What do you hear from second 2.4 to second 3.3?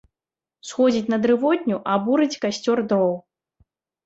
касцёр дроў.